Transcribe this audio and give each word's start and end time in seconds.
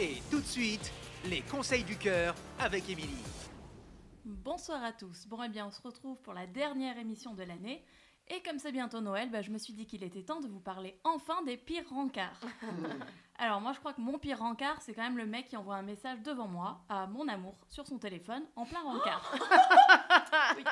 Et 0.00 0.22
tout 0.30 0.38
de 0.38 0.46
suite, 0.46 0.92
les 1.24 1.40
conseils 1.40 1.82
du 1.82 1.96
cœur 1.96 2.36
avec 2.60 2.88
Émilie. 2.88 3.24
Bonsoir 4.24 4.84
à 4.84 4.92
tous. 4.92 5.26
Bon, 5.26 5.42
eh 5.42 5.48
bien, 5.48 5.66
on 5.66 5.72
se 5.72 5.82
retrouve 5.82 6.20
pour 6.22 6.34
la 6.34 6.46
dernière 6.46 6.98
émission 6.98 7.34
de 7.34 7.42
l'année. 7.42 7.84
Et 8.28 8.40
comme 8.42 8.60
c'est 8.60 8.70
bientôt 8.70 9.00
Noël, 9.00 9.28
bah, 9.28 9.42
je 9.42 9.50
me 9.50 9.58
suis 9.58 9.72
dit 9.72 9.86
qu'il 9.86 10.04
était 10.04 10.22
temps 10.22 10.38
de 10.38 10.46
vous 10.46 10.60
parler 10.60 11.00
enfin 11.02 11.42
des 11.42 11.56
pires 11.56 11.88
rencarts. 11.88 12.40
Alors 13.40 13.60
moi 13.60 13.72
je 13.72 13.78
crois 13.80 13.92
que 13.92 14.00
mon 14.00 14.18
pire 14.18 14.38
rencard 14.40 14.82
c'est 14.82 14.94
quand 14.94 15.02
même 15.02 15.16
le 15.16 15.24
mec 15.24 15.48
qui 15.48 15.56
envoie 15.56 15.76
un 15.76 15.82
message 15.82 16.20
devant 16.22 16.48
moi 16.48 16.80
à 16.88 17.06
mon 17.06 17.26
amour 17.28 17.54
sur 17.68 17.86
son 17.86 17.98
téléphone 17.98 18.42
en 18.56 18.66
plein 18.66 18.82
rencard. 18.82 19.32
Oui. 20.56 20.64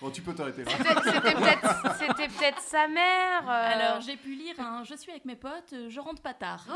Bon, 0.00 0.10
tu 0.10 0.22
peux 0.22 0.34
t'arrêter 0.34 0.64
là. 0.64 0.70
C'était 1.98 2.28
peut-être 2.28 2.60
sa 2.60 2.88
mère. 2.88 3.42
euh. 3.48 3.72
Alors 3.72 4.00
j'ai 4.00 4.16
pu 4.16 4.34
lire 4.34 4.58
un 4.60 4.84
je 4.84 4.94
suis 4.94 5.10
avec 5.10 5.24
mes 5.24 5.36
potes, 5.36 5.74
je 5.88 6.00
rentre 6.00 6.22
pas 6.22 6.34
tard. 6.34 6.64
Bon, 6.66 6.74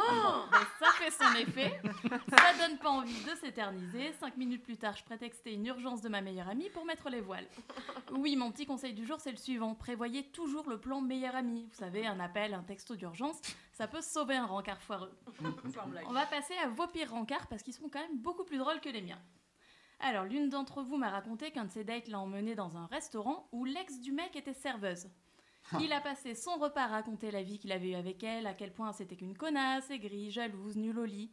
ben, 0.53 0.59
ça 0.79 0.93
fait 0.93 1.11
son 1.11 1.35
effet. 1.37 1.81
Ça 2.29 2.67
donne 2.69 2.79
pas 2.79 2.91
envie 2.91 3.23
de 3.25 3.35
s'éterniser. 3.37 4.13
Cinq 4.21 4.37
minutes 4.37 4.63
plus 4.63 4.77
tard, 4.77 4.97
je 4.97 5.05
prétextais 5.05 5.53
une 5.55 5.67
urgence 5.67 6.01
de 6.03 6.09
ma 6.09 6.21
meilleure 6.21 6.49
amie 6.49 6.71
pour 6.71 6.85
mettre 6.85 7.09
les 7.11 7.21
voiles. 7.21 7.47
Oui, 8.13 8.37
mon 8.37 8.51
petit 8.53 8.67
conseil 8.67 8.93
du 8.95 9.07
jour 9.07 9.19
c'est 9.21 9.31
le 9.33 9.37
suivant. 9.37 9.75
Prévoyez 9.75 10.25
toujours 10.31 10.69
le 10.69 10.79
plan 10.79 11.01
meilleur 11.01 11.35
ami. 11.37 11.67
Vous 11.71 11.79
savez, 11.79 12.07
un 12.07 12.21
appel, 12.21 12.55
un 12.55 12.63
texto 12.63 12.95
d'urgence, 12.97 13.37
ça 13.73 13.87
peut 13.89 14.01
sauver 14.01 14.37
un 14.37 14.47
rencard 14.47 14.81
foireux. 14.81 15.13
On 16.09 16.13
va 16.13 16.27
passer 16.27 16.55
à 16.65 16.69
vos 16.69 16.87
pires 16.87 17.11
rencards 17.11 17.47
parce 17.49 17.63
qu'ils 17.63 17.75
sont 17.75 17.89
quand 17.89 18.01
même 18.01 18.19
beaucoup 18.19 18.45
plus 18.45 18.59
drôles 18.59 18.81
que 18.81 18.89
les 18.89 19.03
miens. 19.03 19.19
Alors, 20.01 20.25
l'une 20.25 20.49
d'entre 20.49 20.83
vous 20.83 20.97
m'a 20.97 21.11
raconté 21.11 21.51
qu'un 21.51 21.65
de 21.65 21.71
ses 21.71 21.85
dates 21.85 22.09
l'a 22.09 22.21
emmené 22.21 22.55
dans 22.55 22.77
un 22.77 22.87
restaurant 22.87 23.49
où 23.53 23.65
l'ex 23.65 24.01
du 24.01 24.13
mec 24.13 24.37
était 24.37 24.53
serveuse. 24.53 25.09
Il 25.81 25.93
a 25.93 26.01
passé 26.01 26.35
son 26.37 26.57
repas 26.59 26.85
à 26.85 26.87
raconter 26.87 27.31
la 27.33 27.43
vie 27.43 27.59
qu'il 27.59 27.73
avait 27.73 27.91
eue 27.91 27.95
avec 27.97 28.23
elle, 28.23 28.47
à 28.47 28.55
quel 28.55 28.73
point 28.73 28.93
c'était 28.93 29.17
qu'une 29.17 29.37
connasse, 29.37 29.91
aigrie, 29.91 30.31
jalouse, 30.31 30.77
nulle 30.77 30.99
au 30.99 31.05
lit. 31.05 31.33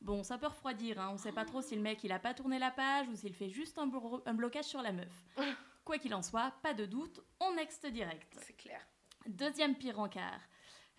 Bon, 0.00 0.22
ça 0.22 0.38
peut 0.38 0.46
refroidir, 0.46 1.00
hein. 1.00 1.10
on 1.12 1.16
sait 1.16 1.32
pas 1.32 1.44
trop 1.44 1.62
si 1.62 1.74
le 1.74 1.82
mec 1.82 2.02
il 2.04 2.12
a 2.12 2.18
pas 2.20 2.34
tourné 2.34 2.58
la 2.60 2.70
page 2.70 3.08
ou 3.08 3.16
s'il 3.16 3.34
fait 3.34 3.50
juste 3.50 3.78
un, 3.78 3.86
blo- 3.88 4.22
un 4.26 4.34
blocage 4.34 4.66
sur 4.66 4.82
la 4.82 4.92
meuf. 4.92 5.24
Quoi 5.84 5.98
qu'il 5.98 6.14
en 6.14 6.22
soit, 6.22 6.52
pas 6.62 6.74
de 6.74 6.86
doute, 6.86 7.20
on 7.40 7.54
next 7.54 7.84
direct. 7.86 8.36
C'est 8.46 8.56
clair. 8.56 8.80
Deuxième 9.26 9.74
pire 9.74 9.98
encart. 9.98 10.40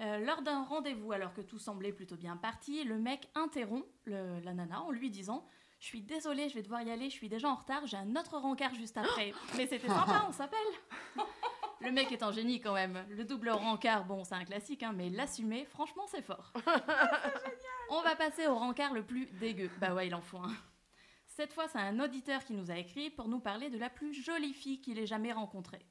Euh, 0.02 0.18
lors 0.20 0.42
d'un 0.42 0.64
rendez-vous, 0.64 1.12
alors 1.14 1.34
que 1.34 1.42
tout 1.42 1.60
semblait 1.60 1.94
plutôt 1.94 2.18
bien 2.18 2.36
parti, 2.36 2.84
le 2.84 2.98
mec 2.98 3.30
interrompt 3.36 3.86
le- 4.06 4.40
la 4.42 4.54
nana 4.54 4.82
en 4.82 4.92
lui 4.92 5.10
disant 5.10 5.46
Je 5.84 5.90
suis 5.90 6.02
désolée, 6.02 6.48
je 6.48 6.54
vais 6.54 6.62
devoir 6.62 6.82
y 6.82 6.90
aller, 6.90 7.10
je 7.10 7.16
suis 7.16 7.28
déjà 7.28 7.50
en 7.50 7.56
retard, 7.56 7.86
j'ai 7.86 7.98
un 7.98 8.16
autre 8.16 8.38
rencard 8.38 8.74
juste 8.74 8.96
après. 8.98 9.34
Mais 9.58 9.68
c'était 9.68 9.90
sympa, 9.90 10.26
on 10.30 10.32
s'appelle 10.32 10.58
Le 11.82 11.92
mec 11.92 12.10
est 12.14 12.24
un 12.24 12.32
génie 12.32 12.62
quand 12.62 12.74
même. 12.74 13.06
Le 13.10 13.26
double 13.26 13.50
rencard, 13.50 14.06
bon, 14.06 14.24
c'est 14.24 14.36
un 14.36 14.46
classique, 14.46 14.82
hein, 14.82 14.94
mais 14.96 15.10
l'assumer, 15.10 15.66
franchement, 15.66 16.06
c'est 16.08 16.22
fort. 16.22 16.54
On 17.90 18.02
va 18.02 18.16
passer 18.16 18.48
au 18.48 18.56
rencard 18.56 18.94
le 18.94 19.04
plus 19.04 19.26
dégueu. 19.26 19.70
Bah 19.82 19.94
ouais, 19.94 20.08
il 20.08 20.16
en 20.16 20.22
faut 20.22 20.38
un. 20.38 20.56
Cette 21.26 21.52
fois, 21.52 21.68
c'est 21.68 21.80
un 21.80 22.00
auditeur 22.00 22.46
qui 22.46 22.54
nous 22.54 22.72
a 22.72 22.78
écrit 22.78 23.10
pour 23.10 23.28
nous 23.28 23.42
parler 23.42 23.70
de 23.70 23.78
la 23.78 23.90
plus 23.90 24.14
jolie 24.14 24.54
fille 24.54 24.80
qu'il 24.80 25.00
ait 25.00 25.06
jamais 25.06 25.34
rencontrée. 25.34 25.86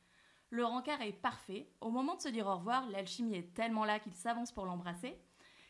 Le 0.48 0.64
rencard 0.64 1.02
est 1.02 1.12
parfait. 1.12 1.68
Au 1.82 1.90
moment 1.90 2.14
de 2.14 2.22
se 2.22 2.30
dire 2.30 2.46
au 2.46 2.56
revoir, 2.56 2.88
l'alchimie 2.88 3.36
est 3.36 3.52
tellement 3.52 3.84
là 3.84 3.98
qu'il 3.98 4.14
s'avance 4.14 4.52
pour 4.52 4.64
l'embrasser. 4.64 5.18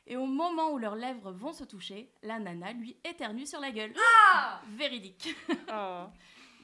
Et 0.06 0.16
au 0.16 0.26
moment 0.26 0.70
où 0.70 0.78
leurs 0.78 0.96
lèvres 0.96 1.30
vont 1.32 1.52
se 1.52 1.64
toucher, 1.64 2.10
la 2.22 2.38
nana 2.38 2.72
lui 2.72 2.96
éternue 3.04 3.46
sur 3.46 3.60
la 3.60 3.70
gueule. 3.70 3.92
Véridique. 4.68 5.34
Oh. 5.72 6.04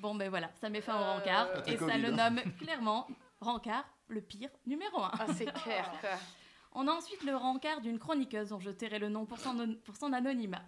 Bon 0.00 0.14
ben 0.14 0.30
voilà, 0.30 0.48
ça 0.60 0.68
met 0.68 0.80
fin 0.80 0.94
au 0.94 1.02
rencard. 1.02 1.48
T'as 1.54 1.72
Et 1.72 1.76
ça 1.76 1.86
Covid, 1.86 1.98
le 2.02 2.12
hein. 2.12 2.30
nomme 2.30 2.40
clairement 2.56 3.08
rencard, 3.40 3.84
le 4.06 4.20
pire 4.20 4.50
numéro 4.64 5.02
un. 5.02 5.10
Ah, 5.12 5.26
c'est 5.36 5.52
clair. 5.52 5.90
quoi. 6.00 6.10
On 6.80 6.86
a 6.86 6.92
ensuite 6.92 7.24
le 7.24 7.34
rencard 7.34 7.80
d'une 7.80 7.98
chroniqueuse 7.98 8.50
dont 8.50 8.60
je 8.60 8.70
tairai 8.70 9.00
le 9.00 9.08
nom 9.08 9.26
pour 9.26 9.40
son, 9.40 9.74
pour 9.84 9.96
son 9.96 10.12
anonymat. 10.12 10.62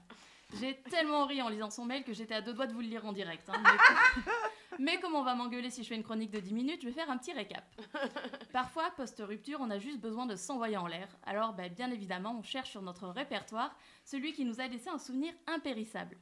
J'ai 0.59 0.75
tellement 0.91 1.25
ri 1.25 1.41
en 1.41 1.49
lisant 1.49 1.71
son 1.71 1.85
mail 1.85 2.03
que 2.03 2.13
j'étais 2.13 2.35
à 2.35 2.41
deux 2.41 2.53
doigts 2.53 2.67
de 2.67 2.73
vous 2.73 2.81
le 2.81 2.89
lire 2.89 3.07
en 3.07 3.13
direct. 3.13 3.49
hein. 3.49 3.63
Mais, 3.63 4.33
mais 4.81 5.01
comme 5.01 5.15
on 5.15 5.23
va 5.23 5.37
m'engueuler 5.37 5.71
si 5.71 5.85
je 5.85 5.89
fais 5.89 5.95
une 5.95 6.03
chronique 6.03 6.33
de 6.33 6.41
10 6.41 6.53
minutes, 6.53 6.83
je 6.83 6.89
vais 6.89 6.93
faire 6.93 7.09
un 7.13 7.17
petit 7.17 7.33
récap. 7.33 7.63
Parfois, 8.53 8.91
post-rupture, 8.97 9.61
on 9.61 9.71
a 9.71 9.79
juste 9.79 10.01
besoin 10.01 10.27
de 10.27 10.35
s'envoyer 10.35 10.79
en 10.79 10.89
l'air. 10.89 11.07
Alors, 11.23 11.53
bah, 11.53 11.69
bien 11.69 11.93
évidemment, 11.93 12.37
on 12.37 12.43
cherche 12.43 12.71
sur 12.71 12.83
notre 12.83 13.07
répertoire 13.07 13.73
celui 14.05 14.33
qui 14.33 14.45
nous 14.45 14.61
a 14.61 14.67
laissé 14.67 14.91
un 14.91 14.99
souvenir 14.99 15.33
impérissable. 15.47 16.17